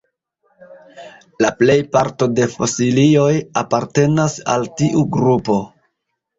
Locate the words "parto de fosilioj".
1.97-3.29